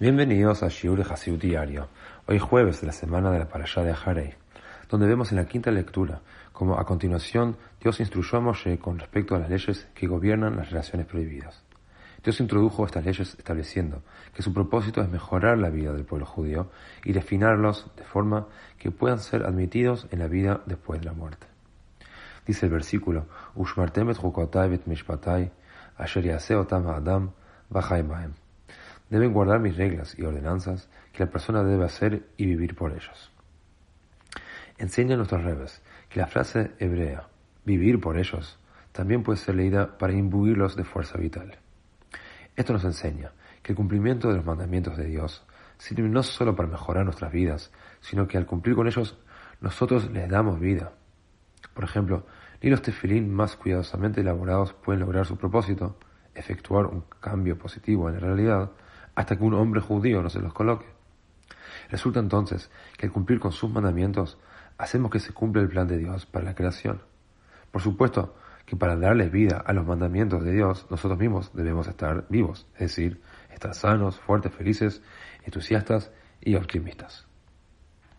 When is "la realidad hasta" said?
58.14-59.36